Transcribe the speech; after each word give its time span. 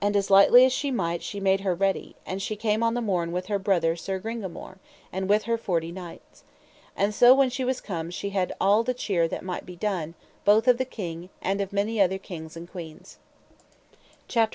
And 0.00 0.16
as 0.16 0.30
lightly 0.30 0.64
as 0.64 0.72
she 0.72 0.90
might 0.90 1.22
she 1.22 1.38
made 1.38 1.60
her 1.60 1.74
ready; 1.74 2.16
and 2.24 2.40
she 2.40 2.56
came 2.56 2.82
on 2.82 2.94
the 2.94 3.02
morn 3.02 3.30
with 3.30 3.48
her 3.48 3.58
brother 3.58 3.94
Sir 3.94 4.18
Gringamore, 4.18 4.78
and 5.12 5.28
with 5.28 5.42
her 5.42 5.58
forty 5.58 5.92
knights. 5.92 6.44
And 6.96 7.14
so 7.14 7.34
when 7.34 7.50
she 7.50 7.62
was 7.62 7.82
come 7.82 8.10
she 8.10 8.30
had 8.30 8.54
all 8.58 8.82
the 8.82 8.94
cheer 8.94 9.28
that 9.28 9.44
might 9.44 9.66
be 9.66 9.76
done, 9.76 10.14
both 10.46 10.66
of 10.66 10.78
the 10.78 10.86
king, 10.86 11.28
and 11.42 11.60
of 11.60 11.74
many 11.74 12.00
other 12.00 12.16
kings 12.16 12.56
and 12.56 12.70
queens. 12.70 13.18
CHAPTER 14.28 14.46
XXXIV. 14.46 14.48